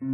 به 0.00 0.06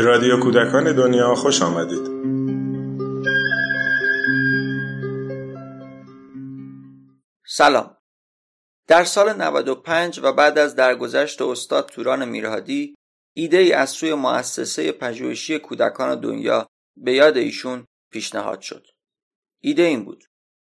رادیو 0.00 0.40
کودکان 0.40 0.96
دنیا 0.96 1.34
خوش 1.34 1.62
آمدید 1.62 2.10
سلام 7.46 7.96
در 8.86 9.04
سال 9.04 9.42
95 9.42 10.20
و 10.22 10.32
بعد 10.32 10.58
از 10.58 10.74
درگذشت 10.74 11.42
استاد 11.42 11.88
توران 11.88 12.28
میرهادی 12.28 12.94
ایده 13.36 13.56
ای 13.56 13.72
از 13.72 13.90
سوی 13.90 14.14
مؤسسه 14.14 14.92
پژوهشی 14.92 15.58
کودکان 15.58 16.20
دنیا 16.20 16.68
به 16.96 17.12
یاد 17.12 17.36
ایشون 17.36 17.86
پیشنهاد 18.12 18.60
شد. 18.60 18.86
ایده 19.60 19.82
این 19.82 20.04
بود 20.04 20.24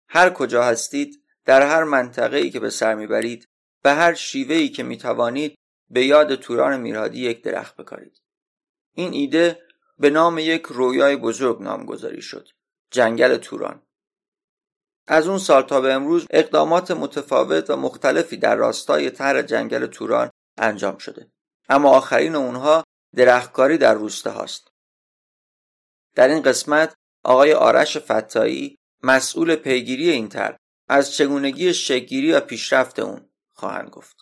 هر 0.09 0.29
کجا 0.29 0.63
هستید 0.63 1.22
در 1.45 1.61
هر 1.61 1.83
منطقه 1.83 2.37
ای 2.37 2.49
که 2.49 2.59
به 2.59 2.69
سر 2.69 2.95
می‌برید 2.95 3.47
به 3.83 3.91
هر 3.91 4.13
شیوه 4.13 4.55
ای 4.55 4.69
که 4.69 4.83
می‌توانید 4.83 5.55
به 5.89 6.05
یاد 6.05 6.35
توران 6.35 6.81
میرهادی 6.81 7.19
یک 7.19 7.43
درخت 7.43 7.75
بکارید. 7.75 8.21
این 8.93 9.13
ایده 9.13 9.61
به 9.97 10.09
نام 10.09 10.37
یک 10.37 10.63
رویای 10.65 11.15
بزرگ 11.15 11.61
نامگذاری 11.61 12.21
شد. 12.21 12.49
جنگل 12.91 13.37
توران. 13.37 13.83
از 15.07 15.27
اون 15.27 15.37
سال 15.37 15.61
تا 15.61 15.81
به 15.81 15.93
امروز 15.93 16.27
اقدامات 16.29 16.91
متفاوت 16.91 17.69
و 17.69 17.75
مختلفی 17.75 18.37
در 18.37 18.55
راستای 18.55 19.09
طرح 19.09 19.41
جنگل 19.41 19.85
توران 19.85 20.29
انجام 20.57 20.97
شده. 20.97 21.31
اما 21.69 21.89
آخرین 21.89 22.35
اونها 22.35 22.83
درختکاری 23.15 23.77
در 23.77 23.93
روسته 23.93 24.29
هاست. 24.29 24.67
در 26.15 26.27
این 26.27 26.41
قسمت 26.41 26.93
آقای 27.23 27.53
آرش 27.53 27.97
فتایی 27.97 28.75
مسئول 29.03 29.55
پیگیری 29.55 30.09
این 30.09 30.29
طرح 30.29 30.57
از 30.93 31.13
چگونگی 31.13 31.73
شگیری 31.73 32.31
و 32.31 32.39
پیشرفت 32.39 32.99
اون 32.99 33.21
خواهند 33.53 33.89
گفت. 33.89 34.15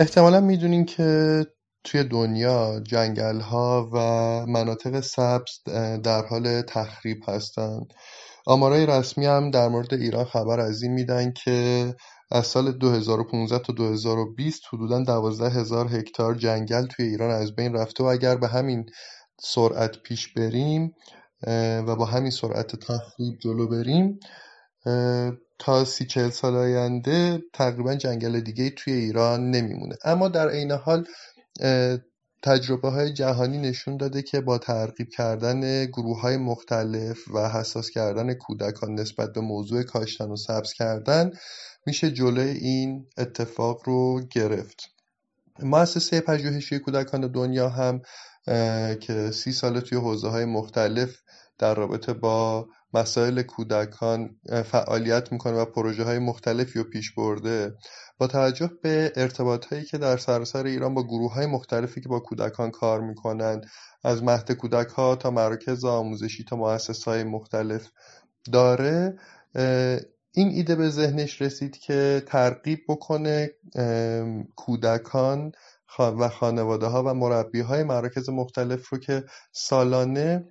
احتمالا 0.00 0.40
می‌دونین 0.40 0.84
که 0.84 1.46
توی 1.84 2.04
دنیا 2.04 2.80
جنگل 2.80 3.40
ها 3.40 3.90
و 3.92 3.98
مناطق 4.46 5.00
سبز 5.00 5.50
در 6.02 6.26
حال 6.26 6.62
تخریب 6.62 7.18
هستند. 7.28 7.92
آمارای 8.46 8.86
رسمی 8.86 9.26
هم 9.26 9.50
در 9.50 9.68
مورد 9.68 9.94
ایران 9.94 10.24
خبر 10.24 10.60
از 10.60 10.82
این 10.82 10.92
میدن 10.92 11.32
که 11.32 11.94
از 12.30 12.46
سال 12.46 12.72
2015 12.72 13.58
تا 13.58 13.72
2020 13.72 14.62
حدودا 14.72 15.04
12 15.04 15.50
هزار 15.50 15.88
هکتار 15.96 16.34
جنگل 16.34 16.86
توی 16.86 17.06
ایران 17.06 17.30
از 17.30 17.54
بین 17.54 17.74
رفته 17.74 18.04
و 18.04 18.06
اگر 18.06 18.36
به 18.36 18.48
همین 18.48 18.86
سرعت 19.40 20.02
پیش 20.02 20.32
بریم 20.32 20.94
و 21.86 21.96
با 21.96 22.04
همین 22.04 22.30
سرعت 22.30 22.76
تخریب 22.76 23.38
جلو 23.42 23.68
بریم 23.68 24.20
تا 25.58 25.84
سی 25.84 26.06
چهل 26.06 26.30
سال 26.30 26.56
آینده 26.56 27.42
تقریبا 27.52 27.94
جنگل 27.94 28.40
دیگه 28.40 28.70
توی 28.70 28.92
ایران 28.92 29.50
نمیمونه. 29.50 29.96
اما 30.04 30.28
در 30.28 30.48
عین 30.48 30.70
حال 30.72 31.06
تجربه 32.42 32.90
های 32.90 33.12
جهانی 33.12 33.58
نشون 33.58 33.96
داده 33.96 34.22
که 34.22 34.40
با 34.40 34.58
ترغیب 34.58 35.08
کردن 35.08 35.84
گروه 35.84 36.20
های 36.20 36.36
مختلف 36.36 37.18
و 37.34 37.48
حساس 37.48 37.90
کردن 37.90 38.34
کودکان 38.34 38.94
نسبت 38.94 39.32
به 39.32 39.40
موضوع 39.40 39.82
کاشتن 39.82 40.30
و 40.30 40.36
سبز 40.36 40.72
کردن 40.72 41.30
میشه 41.86 42.10
جلوی 42.10 42.50
این 42.50 43.06
اتفاق 43.18 43.80
رو 43.84 44.20
گرفت. 44.30 44.80
مؤسسه 45.62 46.20
پژوهشی 46.20 46.78
کودکان 46.78 47.20
دنیا 47.32 47.68
هم 47.68 48.02
که 49.00 49.30
سی 49.30 49.52
سال 49.52 49.80
توی 49.80 49.98
حوزه 49.98 50.28
های 50.28 50.44
مختلف 50.44 51.16
در 51.58 51.74
رابطه 51.74 52.12
با 52.12 52.66
مسائل 52.94 53.42
کودکان 53.42 54.36
فعالیت 54.64 55.32
می‌کنه 55.32 55.52
و 55.52 55.64
پروژه 55.64 56.04
های 56.04 56.18
مختلفی 56.18 56.78
رو 56.78 56.84
پیش 56.84 57.14
برده. 57.14 57.74
با 58.18 58.26
توجه 58.26 58.70
به 58.82 59.12
ارتباط 59.16 59.66
هایی 59.66 59.84
که 59.84 59.98
در 59.98 60.16
سراسر 60.16 60.64
ایران 60.64 60.94
با 60.94 61.02
گروه 61.02 61.34
های 61.34 61.46
مختلفی 61.46 62.00
که 62.00 62.08
با 62.08 62.20
کودکان 62.20 62.70
کار 62.70 63.00
می‌کنند 63.00 63.66
از 64.04 64.22
مهد 64.22 64.52
کودک 64.52 64.88
ها 64.88 65.16
تا 65.16 65.30
مراکز 65.30 65.84
آموزشی 65.84 66.44
تا 66.44 66.56
مؤسس 66.56 67.04
های 67.04 67.24
مختلف 67.24 67.90
داره 68.52 69.18
این 70.32 70.48
ایده 70.48 70.76
به 70.76 70.88
ذهنش 70.88 71.42
رسید 71.42 71.76
که 71.76 72.22
ترغیب 72.26 72.78
بکنه 72.88 73.50
کودکان 74.56 75.52
و 75.98 76.28
خانواده 76.28 76.86
ها 76.86 77.02
و 77.02 77.14
مربی 77.14 77.60
های 77.60 77.84
مراکز 77.84 78.28
مختلف 78.28 78.88
رو 78.88 78.98
که 78.98 79.24
سالانه 79.52 80.44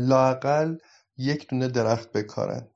لاقل 0.00 0.76
یک 1.22 1.48
دونه 1.48 1.68
درخت 1.68 2.12
بکارن. 2.12 2.68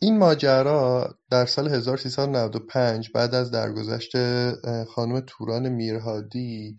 این 0.00 0.18
ماجرا 0.18 1.18
در 1.30 1.46
سال 1.46 1.68
1395 1.68 3.10
بعد 3.12 3.34
از 3.34 3.50
درگذشت 3.50 4.12
خانم 4.84 5.20
توران 5.20 5.68
میرهادی 5.68 6.76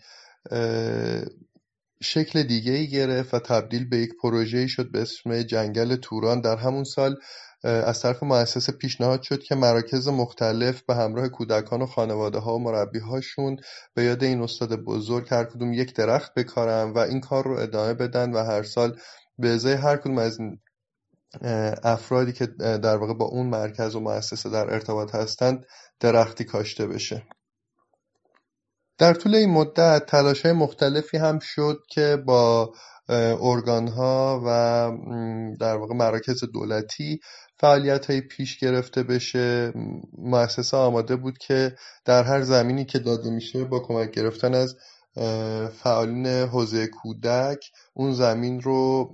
شکل 2.04 2.44
دیگه 2.44 2.72
ای 2.72 2.88
گرفت 2.88 3.34
و 3.34 3.40
تبدیل 3.40 3.90
به 3.90 3.98
یک 3.98 4.10
پروژه 4.22 4.68
شد 4.68 4.92
به 4.92 5.02
اسم 5.02 5.42
جنگل 5.42 5.96
توران. 5.96 6.42
در 6.42 6.58
همون 6.58 6.84
سال 6.84 7.16
از 7.64 8.02
طرف 8.02 8.24
مؤسسه 8.24 8.72
پیشنهاد 8.72 9.22
شد 9.22 9.44
که 9.44 9.56
مراکز 9.56 10.08
مختلف 10.08 10.82
به 10.82 10.96
همراه 10.96 11.30
کودکان 11.30 11.82
و 11.82 11.86
خانواده 11.86 12.40
ها 12.40 12.56
و 12.56 12.64
مربی 12.64 13.00
هاشون 13.00 13.58
به 13.94 14.04
یاد 14.04 14.24
این 14.24 14.42
استاد 14.42 14.76
بزرگ 14.76 15.28
هر 15.32 15.44
کدوم 15.44 15.74
یک 15.74 15.96
درخت 15.96 16.34
بکارن 16.34 16.92
و 16.92 16.98
این 16.98 17.20
کار 17.20 17.44
رو 17.44 17.58
ادامه 17.60 17.94
بدن 17.94 18.34
و 18.34 18.44
هر 18.44 18.64
سال 18.64 19.00
به 19.38 19.50
ازای 19.50 19.74
هر 19.74 19.98
کدوم 19.98 20.18
از 20.18 20.38
افرادی 21.84 22.34
که 22.34 22.46
در 22.58 22.98
واقع 22.98 23.14
با 23.14 23.26
اون 23.26 23.48
مرکز 23.48 23.96
و 23.96 24.00
مؤسسه 24.00 24.50
در 24.50 24.74
ارتباط 24.74 25.16
هستند 25.16 25.66
درختی 26.00 26.44
کاشته 26.44 26.88
بشه. 26.88 27.24
در 29.00 29.14
طول 29.14 29.36
این 29.36 29.50
مدت 29.50 30.06
تلاش 30.06 30.42
های 30.42 30.54
مختلفی 30.54 31.18
هم 31.18 31.40
شد 31.40 31.84
که 31.90 32.18
با 32.26 32.74
ارگان 33.42 33.88
ها 33.88 34.42
و 34.46 34.50
در 35.60 35.76
واقع 35.76 35.96
مراکز 35.96 36.44
دولتی 36.54 37.20
های 37.64 38.22
پیش 38.22 38.60
گرفته 38.60 39.04
بشه. 39.04 39.74
مؤسسه 40.18 40.78
آماده 40.78 41.16
بود 41.16 41.38
که 41.38 41.76
در 42.06 42.24
هر 42.24 42.42
زمینی 42.42 42.86
که 42.86 43.00
داده 43.00 43.30
میشه 43.30 43.64
با 43.64 43.80
کمک 43.80 44.12
گرفتن 44.12 44.54
از 44.54 44.76
فعالین 45.84 46.28
حوزه 46.28 46.88
کودک 46.88 47.72
اون 47.94 48.14
زمین 48.14 48.62
رو 48.62 49.10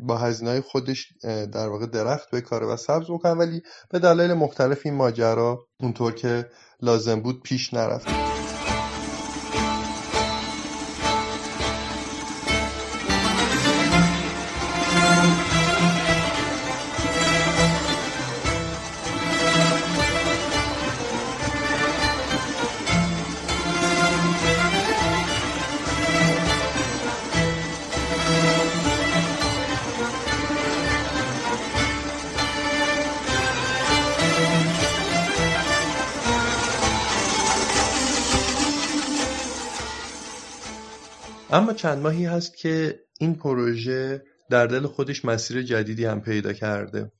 با 0.00 0.16
هزینه 0.16 0.60
خودش 0.60 1.12
در 1.52 1.68
واقع 1.68 1.86
درخت 1.86 2.30
بکاره 2.30 2.66
و 2.66 2.76
سبز 2.76 3.06
بکنه 3.10 3.32
ولی 3.32 3.62
به 3.90 3.98
دلایل 3.98 4.32
مختلف 4.32 4.80
این 4.84 4.94
ماجرا 4.94 5.66
اونطور 5.80 6.14
که 6.14 6.50
لازم 6.82 7.20
بود 7.20 7.42
پیش 7.42 7.74
نرفت. 7.74 8.37
اما 41.58 41.72
چند 41.72 41.98
ماهی 41.98 42.24
هست 42.24 42.56
که 42.56 43.00
این 43.20 43.34
پروژه 43.34 44.22
در 44.50 44.66
دل 44.66 44.86
خودش 44.86 45.24
مسیر 45.24 45.62
جدیدی 45.62 46.04
هم 46.04 46.20
پیدا 46.20 46.52
کرده. 46.52 47.12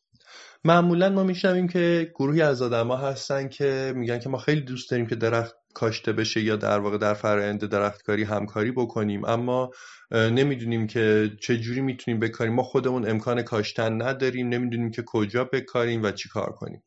معمولا 0.65 1.09
ما 1.09 1.23
میشنویم 1.23 1.69
که 1.69 2.13
گروهی 2.15 2.43
از 2.43 2.63
آدما 2.63 2.97
هستن 2.97 3.49
که 3.49 3.93
میگن 3.97 4.19
که 4.19 4.29
ما 4.29 4.39
خیلی 4.39 4.61
دوست 4.61 4.91
داریم 4.91 5.07
که 5.07 5.15
درخت 5.15 5.55
کاشته 5.75 6.13
بشه 6.13 6.41
یا 6.41 6.57
در 6.57 6.79
واقع 6.79 6.99
در 6.99 7.15
فرآیند 7.15 7.65
درختکاری 7.65 8.23
همکاری 8.23 8.71
بکنیم. 8.71 9.25
اما 9.25 9.71
نمی‌دونیم 10.13 10.87
که 10.87 11.31
چه 11.41 11.57
جوری 11.57 11.81
می‌تونیم 11.81 12.21
بکاریم. 12.21 12.55
ما 12.55 12.63
خودمون 12.63 13.11
امکان 13.11 13.43
کاشتن 13.43 14.03
نداریم. 14.03 14.49
نمی‌دونیم 14.49 14.91
که 14.91 15.03
کجا 15.07 15.45
بکاریم 15.45 16.03
و 16.03 16.11
چی 16.11 16.29
کار 16.29 16.53
کنیم. 16.53 16.83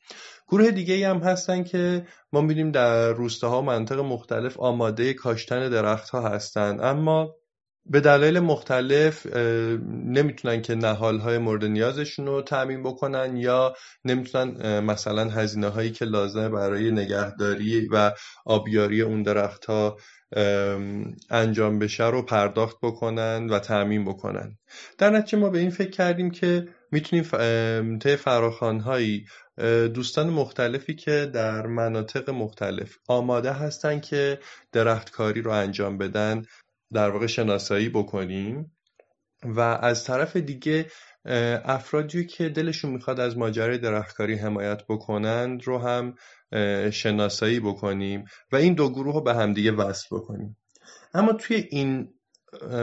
گروه 0.47 0.71
دیگه 0.71 1.09
هم 1.09 1.17
هستن 1.17 1.63
که 1.63 2.05
ما 2.33 2.41
می‌دونیم 2.41 2.71
در 2.71 3.11
روستاها 3.11 3.61
منطق 3.61 3.99
مختلف 3.99 4.59
آماده 4.59 5.13
کاشتن 5.13 5.69
درختها 5.69 6.29
هستن. 6.29 6.77
اما 6.81 7.35
به 7.85 7.99
دلایل 7.99 8.39
مختلف 8.39 9.25
نمی‌تونن 10.05 10.61
که 10.61 10.75
نهال 10.75 11.19
های 11.19 11.37
مورد 11.37 11.65
نیازشون 11.65 12.25
رو 12.25 12.41
تعمین 12.41 12.83
بکنن 12.83 13.37
یا 13.37 13.73
نمی‌تونن 14.05 14.79
مثلا 14.79 15.29
هزینه 15.29 15.67
هایی 15.67 15.91
که 15.91 16.05
لازمه 16.05 16.49
برای 16.49 16.91
نگهداری 16.91 17.87
و 17.91 18.11
آبیاری 18.45 19.01
اون 19.01 19.23
درخت 19.23 19.65
ها 19.65 19.97
انجام 21.29 21.79
بشه 21.79 22.07
رو 22.07 22.21
پرداخت 22.21 22.77
بکنن 22.81 23.47
و 23.49 23.59
تعمین 23.59 24.05
بکنن. 24.05 24.57
در 24.97 25.09
نتیجه 25.09 25.37
ما 25.37 25.49
به 25.49 25.59
این 25.59 25.69
فکر 25.69 25.89
کردیم 25.89 26.31
که 26.31 26.67
می‌تونیم 26.91 27.99
طی 27.99 28.17
هایی 28.85 29.25
دوستان 29.93 30.29
مختلفی 30.29 30.95
که 30.95 31.29
در 31.33 31.67
مناطق 31.67 32.29
مختلف 32.29 32.97
آماده 33.07 33.51
هستن 33.51 33.99
که 33.99 34.39
درختکاری 34.71 35.41
رو 35.41 35.51
انجام 35.51 35.97
بدن 35.97 36.41
در 36.93 37.09
واقع 37.09 37.27
شناسایی 37.27 37.89
بکنیم 37.89 38.77
و 39.43 39.59
از 39.59 40.03
طرف 40.03 40.35
دیگه 40.35 40.85
افرادی 41.65 42.25
که 42.25 42.49
دلشون 42.49 42.91
می‌خواد 42.91 43.19
از 43.19 43.37
ماجرای 43.37 43.77
درختکاری 43.77 44.35
حمایت 44.35 44.81
بکنند 44.89 45.63
رو 45.63 45.77
هم 45.77 46.15
شناسایی 46.91 47.59
بکنیم 47.59 48.25
و 48.51 48.55
این 48.55 48.73
دو 48.73 48.89
گروه 48.89 49.13
رو 49.13 49.21
به 49.21 49.33
همدیگه 49.33 49.71
وصل 49.71 50.07
بکنیم. 50.11 50.57
اما 51.13 51.33
توی 51.33 51.67
این 51.69 52.13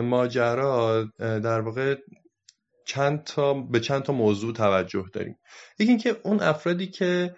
ماجرا 0.02 1.04
در 1.18 1.60
واقع 1.60 1.96
چند 2.86 3.24
تا 3.24 3.54
به 3.54 3.80
چند 3.80 4.02
تا 4.02 4.12
موضوع 4.12 4.52
توجه 4.52 5.04
داریم. 5.12 5.38
یکی 5.78 5.90
اینکه 5.90 6.16
اون 6.22 6.40
افرادی 6.40 6.86
که 6.86 7.36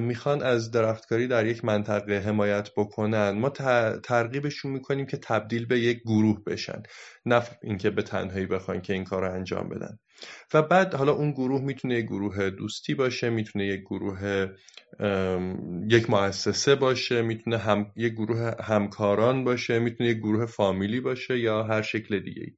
می‌خوان 0.00 0.42
از 0.42 0.70
درختکاری 0.70 1.26
در 1.26 1.46
یک 1.46 1.64
منطقه 1.64 2.18
حمایت 2.18 2.70
بکنن. 2.76 3.30
ما 3.30 3.48
ترغیبشون 4.02 4.72
می‌کنیم 4.72 5.06
که 5.06 5.16
تبدیل 5.16 5.66
به 5.66 5.80
یک 5.80 6.00
گروه 6.00 6.44
بشن. 6.46 6.82
نه 7.26 7.42
اینکه 7.62 7.90
به 7.90 8.02
تنهایی 8.02 8.46
بخوان 8.46 8.80
که 8.80 8.92
این 8.92 9.04
کار 9.04 9.22
رو 9.22 9.34
انجام 9.34 9.68
بدن. 9.68 9.98
و 10.54 10.62
بعد 10.62 10.94
حالا 10.94 11.12
اون 11.12 11.32
گروه 11.32 11.60
می‌تونه 11.62 11.94
یک 11.94 12.04
گروه 12.04 12.50
دوستی 12.50 12.94
باشه 12.94 13.30
می‌تونه 13.30 13.66
یک 13.66 13.80
گروه 13.80 14.46
یک 15.88 16.10
مؤسسه 16.10 16.74
باشه 16.74 17.22
می‌تونه 17.22 17.58
هم 17.58 17.92
یک 17.96 18.12
گروه 18.12 18.50
همکاران 18.60 19.44
باشه 19.44 19.78
می‌تونه 19.78 20.10
یک 20.10 20.18
گروه 20.18 20.46
فامیلی 20.46 21.00
باشه 21.00 21.38
یا 21.38 21.62
هر 21.62 21.82
شکل 21.82 22.20
دیگه 22.20 22.56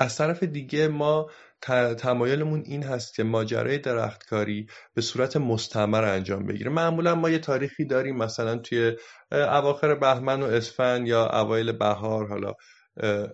از 0.00 0.16
طرف 0.16 0.42
دیگه 0.42 0.88
ما 0.88 1.30
تمایلمون 1.98 2.62
این 2.66 2.82
هست 2.82 3.14
که 3.14 3.24
ماجرای 3.24 3.78
درختکاری 3.78 4.66
به 4.94 5.02
صورت 5.02 5.36
مستمر 5.36 6.04
انجام 6.04 6.46
بگیره. 6.46 6.70
معمولا 6.70 7.14
ما 7.14 7.30
یه 7.30 7.38
تاریخی 7.38 7.84
داریم 7.84 8.16
مثلا 8.16 8.58
توی 8.58 8.96
اواخر 9.32 9.94
بهمن 9.94 10.42
و 10.42 10.44
اسفند 10.44 11.08
یا 11.08 11.26
اوایل 11.26 11.72
بهار 11.72 12.28
حالا 12.28 12.52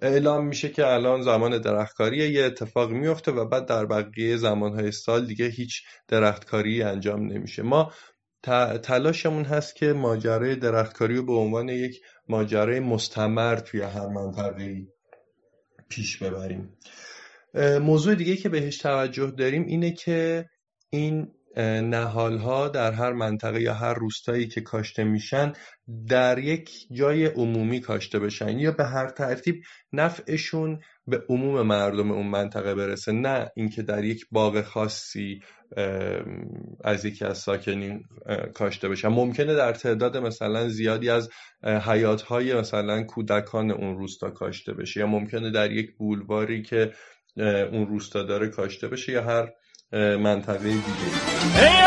اعلام 0.03 0.47
میشه 0.47 0.69
که 0.69 0.87
الان 0.87 1.23
زمان 1.23 1.59
درختکاری 1.59 2.17
یه 2.17 2.45
اتفاق 2.45 2.91
میفته 2.91 3.33
و 3.33 3.45
بعد 3.49 3.67
در 3.67 3.87
بقیه 3.87 4.37
زمانهای 4.37 4.93
سال 4.93 5.27
دیگه 5.27 5.47
هیچ 5.47 5.83
درختکاری 6.09 6.83
انجام 6.83 7.27
نمیشه. 7.27 7.63
ما 7.63 7.93
تلاشمون 8.83 9.45
هست 9.45 9.77
که 9.77 9.93
ماجرای 9.93 10.57
درختکاری 10.57 11.17
رو 11.17 11.27
به 11.27 11.33
عنوان 11.33 11.69
یک 11.69 12.01
ماجرای 12.29 12.81
مستمر 12.81 13.57
توی 13.57 13.81
هر 13.81 14.07
منطقه 14.07 14.87
پیش 15.89 16.23
ببریم. 16.23 16.79
موضوع 17.81 18.15
دیگه 18.15 18.37
که 18.37 18.49
بهش 18.49 18.79
توجه 18.79 19.31
داریم 19.31 19.67
اینه 19.67 19.93
که 19.93 20.47
این 20.91 21.29
ها 21.57 22.69
در 22.69 22.93
هر 22.93 23.13
منطقه 23.13 23.63
یا 23.63 23.75
هر 23.75 23.95
روستایی 23.95 24.49
که 24.49 24.61
کاشته 24.61 25.05
میشن 25.05 25.53
در 26.09 26.39
یک 26.39 26.71
جای 26.93 27.27
عمومی 27.27 27.81
کاشته 27.81 28.19
بشن 28.19 28.59
یا 28.59 28.73
به 28.73 28.85
هر 28.85 29.09
ترتیب 29.09 29.63
نفعشون 29.93 30.81
به 31.07 31.25
عموم 31.29 31.63
مردم 31.63 32.11
اون 32.11 32.27
منطقه 32.27 32.75
برسه 32.75 33.13
نه 33.13 33.51
اینکه 33.57 33.83
در 33.83 34.05
یک 34.05 34.27
باغ 34.31 34.63
خاصی 34.63 35.41
از 36.85 37.05
یکی 37.05 37.25
از 37.25 37.39
ساکنین 37.39 38.05
کاشته 38.55 38.89
بشن. 38.89 39.09
ممکنه 39.09 39.55
در 39.55 39.73
تعداد 39.73 40.17
مثلا 40.17 40.69
زیادی 40.69 41.11
از 41.11 41.29
حیات 41.63 42.23
های 42.23 42.55
مثلا 42.55 43.03
کودکان 43.03 43.71
اون 43.71 43.99
روستا 43.99 44.31
کاشته 44.31 44.73
بشه 44.73 45.01
یا 45.01 45.07
ممکنه 45.07 45.51
در 45.51 45.73
یک 45.73 45.97
بولواری 45.97 46.63
که 46.63 46.93
اون 47.37 47.87
روستا 47.87 48.23
داره 48.23 48.49
کاشته 48.49 48.89
بشه 48.89 49.13
یا 49.13 49.23
هر 49.23 49.49
منطقه 50.17 50.69
دیگه. 50.69 50.83
ای 51.61 51.83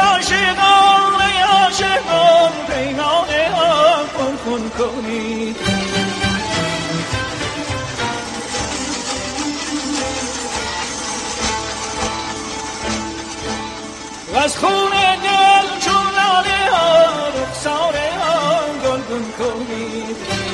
از 14.45 14.57
خون 14.57 14.91
دل 15.23 15.79
چون 15.79 16.05
لاله 16.15 16.71
ها 16.71 17.29
رخسار 17.29 17.95
آن 18.21 18.77
گلگون 18.83 19.31
کنید 19.31 20.44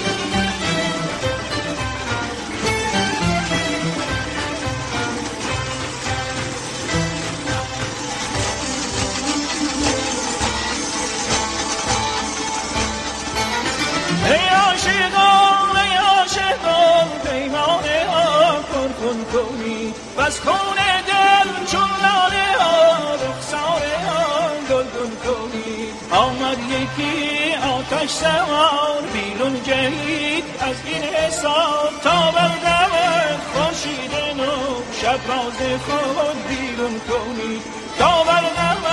از 20.17 20.39
خون 20.39 20.77
دل 21.07 21.65
چون 21.71 21.89
لاله 22.03 22.47
ها 22.59 22.91
آن 24.45 24.57
گلگون 24.69 25.13
کنی. 25.25 25.87
آمد 26.11 26.57
یکی 26.59 27.55
آتش 27.55 28.09
سوار 28.09 29.01
بیرون 29.13 29.63
جهید 29.63 30.43
از 30.59 30.75
این 30.85 31.03
حساب. 31.03 31.89
تا 32.03 32.31
بردم 32.31 32.91
خورشید 33.53 34.13
نو 34.37 34.81
شب 35.01 35.19
راز 35.29 35.79
خود 35.85 36.47
بیرون 36.47 36.99
کنی. 36.99 37.61
تا 37.99 38.23
بردم 38.23 38.83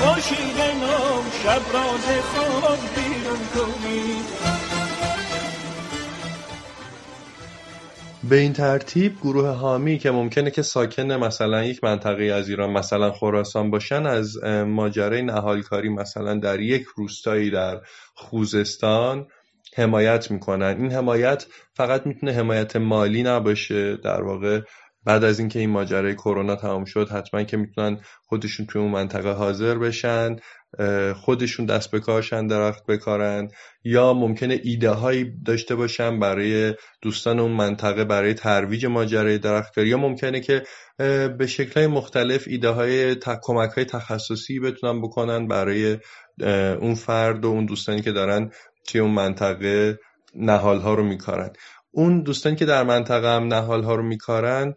خورشید 0.00 0.58
نو 0.80 1.22
شب 1.42 1.62
راز 1.72 2.06
خود 2.34 2.94
بیرون 2.94 3.40
کنی. 3.54 4.53
به 8.28 8.36
این 8.36 8.52
ترتیب 8.52 9.16
گروه 9.20 9.48
حامی 9.48 9.98
که 9.98 10.10
ممکنه 10.10 10.50
که 10.50 10.62
ساکن 10.62 11.12
مثلا 11.12 11.64
یک 11.64 11.84
منطقه 11.84 12.24
از 12.24 12.48
ایران 12.48 12.70
مثلا 12.70 13.12
خراسان 13.12 13.70
باشن 13.70 14.06
از 14.06 14.44
ماجرای 14.66 15.22
نهالکاری 15.22 15.88
مثلا 15.88 16.34
در 16.34 16.60
یک 16.60 16.86
روستایی 16.96 17.50
در 17.50 17.80
خوزستان 18.14 19.26
حمایت 19.76 20.30
می‌کنن. 20.30 20.76
این 20.78 20.92
حمایت 20.92 21.46
فقط 21.74 22.06
می‌تونه 22.06 22.32
حمایت 22.32 22.76
مالی 22.76 23.22
نباشه. 23.22 23.96
در 23.96 24.22
واقع 24.22 24.60
بعد 25.04 25.24
از 25.24 25.38
اینکه 25.38 25.58
این 25.58 25.70
ماجرای 25.70 26.14
کرونا 26.14 26.56
تمام 26.56 26.84
شد 26.84 27.08
حتما 27.08 27.42
که 27.42 27.56
می‌تونن 27.56 28.00
خودشون 28.26 28.66
توی 28.66 28.82
اون 28.82 28.90
منطقه 28.90 29.32
حاضر 29.32 29.78
بشن. 29.78 30.36
خودشون 31.16 31.66
دست 31.66 31.90
به 31.90 32.00
کارشن 32.00 32.46
درخت 32.46 32.86
بکارن 32.86 33.48
یا 33.84 34.12
ممکنه 34.12 34.60
ایده 34.64 34.90
هایی 34.90 35.32
داشته 35.46 35.74
باشن 35.74 36.20
برای 36.20 36.74
دوستان 37.02 37.38
اون 37.38 37.52
منطقه 37.52 38.04
برای 38.04 38.34
ترویج 38.34 38.86
ماجرای 38.86 39.38
درختکاری 39.38 39.88
یا 39.88 39.96
ممکنه 39.96 40.40
که 40.40 40.62
به 41.38 41.46
شکل 41.48 41.86
مختلف 41.86 42.44
ایده 42.46 42.68
های 42.68 43.16
کمک 43.42 43.70
های 43.70 43.84
تخصصی 43.84 44.60
بتونن 44.60 45.02
بکنن 45.02 45.48
برای 45.48 45.98
اون 46.80 46.94
فرد 46.94 47.44
و 47.44 47.48
اون 47.48 47.66
دوستانی 47.66 48.02
که 48.02 48.12
دارن 48.12 48.50
توی 48.88 49.00
اون 49.00 49.10
منطقه 49.10 49.98
نهال 50.34 50.80
ها 50.80 50.94
رو 50.94 51.04
میکارن. 51.04 51.50
اون 51.90 52.22
دوستانی 52.22 52.56
که 52.56 52.64
در 52.64 52.82
منطقه 52.82 53.36
هم 53.36 53.46
نهال 53.46 53.82
ها 53.82 53.94
رو 53.94 54.02
میکارن 54.02 54.74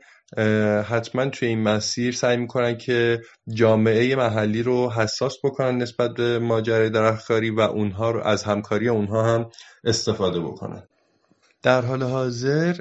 حتما 0.84 1.25
توی 1.29 1.48
این 1.48 1.63
مسیر 1.63 2.13
سعی 2.13 2.38
می‌کنن 2.38 2.77
که 2.77 3.22
جامعه 3.53 4.15
محلی 4.15 4.63
رو 4.63 4.91
حساس 4.91 5.38
بکنن 5.43 5.77
نسبت 5.77 6.13
به 6.13 6.39
ماجرای 6.39 6.89
درختکاری 6.89 7.50
و 7.50 7.60
اونها 7.60 8.12
رو 8.12 8.22
از 8.22 8.43
همکاری 8.43 8.89
اونها 8.89 9.34
هم 9.36 9.50
استفاده 9.84 10.39
بکنن. 10.39 10.84
در 11.63 11.81
حال 11.81 12.03
حاضر 12.03 12.75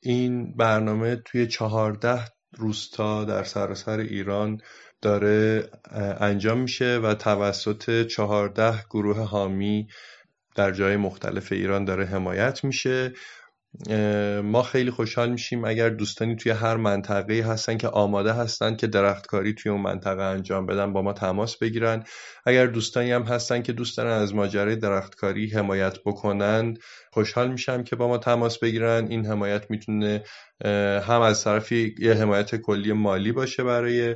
این 0.00 0.56
برنامه 0.56 1.16
توی 1.16 1.46
چهارده 1.46 2.20
روستا 2.56 3.24
در 3.24 3.44
سراسر 3.44 3.98
ایران 3.98 4.60
داره 5.02 5.68
انجام 6.20 6.60
میشه 6.60 6.98
و 6.98 7.14
توسط 7.14 8.06
چهارده 8.06 8.84
گروه 8.90 9.20
حامی 9.20 9.86
در 10.56 10.72
جای 10.72 10.96
مختلف 10.96 11.52
ایران 11.52 11.84
داره 11.84 12.04
حمایت 12.04 12.64
میشه. 12.64 13.12
ما 14.42 14.62
خیلی 14.62 14.90
خوشحال 14.90 15.30
میشیم 15.30 15.64
اگر 15.64 15.88
دوستانی 15.88 16.36
توی 16.36 16.52
هر 16.52 16.76
منطقه 16.76 17.42
هستن 17.42 17.76
که 17.76 17.88
آماده 17.88 18.32
هستن 18.32 18.76
که 18.76 18.86
درختکاری 18.86 19.54
توی 19.54 19.72
اون 19.72 19.80
منطقه 19.80 20.22
انجام 20.22 20.66
بدن 20.66 20.92
با 20.92 21.02
ما 21.02 21.12
تماس 21.12 21.56
بگیرن. 21.56 22.04
اگر 22.46 22.66
دوستانی 22.66 23.12
هم 23.12 23.22
هستن 23.22 23.62
که 23.62 23.72
دوست 23.72 23.96
دارن 23.96 24.10
از 24.10 24.34
ماجرای 24.34 24.76
درختکاری 24.76 25.50
حمایت 25.50 25.98
بکنن 26.06 26.74
خوشحال 27.12 27.52
میشم 27.52 27.82
که 27.84 27.96
با 27.96 28.08
ما 28.08 28.18
تماس 28.18 28.58
بگیرن. 28.58 29.06
این 29.10 29.26
حمایت 29.26 29.70
می‌تونه 29.70 30.22
هم 31.00 31.20
از 31.20 31.44
طرفی 31.44 31.94
یه 31.98 32.14
حمایت 32.14 32.56
کلی 32.56 32.92
مالی 32.92 33.32
باشه 33.32 33.64
برای 33.64 34.14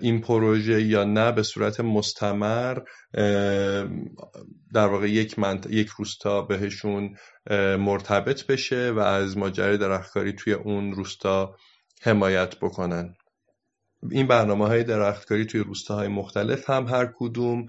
این 0.00 0.20
پروژه 0.20 0.82
یا 0.82 1.04
نه 1.04 1.32
به 1.32 1.42
صورت 1.42 1.80
مستمر 1.80 2.78
در 4.74 4.86
واقع 4.86 5.10
یک, 5.10 5.36
یک 5.70 5.88
روستا 5.88 6.42
بهشون 6.42 7.16
مرتبط 7.78 8.46
بشه 8.46 8.90
و 8.90 8.98
از 8.98 9.38
ماجرای 9.38 9.78
درختکاری 9.78 10.32
توی 10.32 10.52
اون 10.52 10.92
روستا 10.92 11.56
حمایت 12.02 12.56
بکنن. 12.56 13.14
این 14.10 14.26
برنامه 14.26 14.66
های 14.66 14.84
درختکاری 14.84 15.46
توی 15.46 15.60
روستاهای 15.60 16.08
مختلف 16.08 16.70
هم 16.70 16.86
هر 16.86 17.12
کدوم 17.16 17.66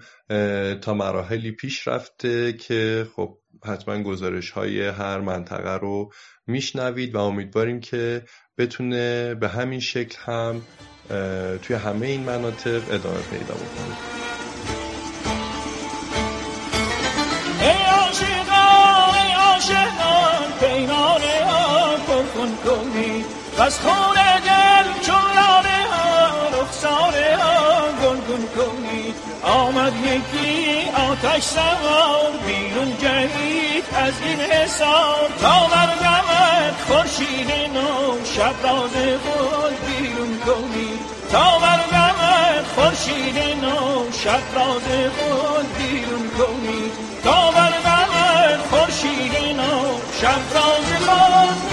تا 0.80 0.94
مراحلی 0.94 1.52
پیش 1.52 1.88
رفته 1.88 2.52
که 2.52 3.06
خب 3.16 3.38
حتما 3.64 4.02
گزارش 4.02 4.50
های 4.50 4.88
هر 4.88 5.20
منطقه 5.20 5.76
رو 5.76 6.12
میشنوید 6.46 7.14
و 7.14 7.18
امیدواریم 7.18 7.80
که 7.80 8.24
بتونه 8.58 9.34
به 9.34 9.48
همین 9.48 9.80
شکل 9.80 10.18
هم 10.20 10.62
توی 11.62 11.76
همه 11.76 12.06
این 12.06 12.22
مناطق 12.22 12.82
ادامه 12.90 13.20
پیدا 13.30 13.54
بکنه 13.54 14.20
بس 23.60 23.78
خون 23.78 24.14
دل 24.44 25.00
چون 25.06 25.14
لاله 25.14 25.84
ها 25.92 26.60
رخساره 26.60 27.36
ها 27.36 27.88
گلگون 28.02 28.46
کنی. 28.56 29.14
آمد 29.42 29.92
یکی 30.04 30.79
آتش 31.10 31.42
سوار 31.42 32.32
بیرون 32.46 32.96
جهید 32.98 33.84
از 33.94 34.14
این 34.22 34.40
حسار 34.40 35.30
تا 35.40 35.66
مرگمت 35.66 36.80
خورشید 36.88 37.50
نو 37.74 38.24
شب 38.24 38.54
راز 38.62 38.94
خود 39.24 39.74
بیرون 39.86 40.38
کنی. 40.46 40.92
تا 41.32 41.58
بر 41.58 41.80
خورشید 42.74 43.38
نو 43.38 44.04
شب 44.24 44.54
راز 44.54 45.10
خود 45.18 45.66
بیرون 45.78 46.30
کنی. 46.38 46.90
تا 47.24 47.50
بر 47.50 47.72
خورشید 48.70 49.56
نو 49.56 49.98
شب 50.20 50.54
راز 50.54 51.06
خود 51.06 51.69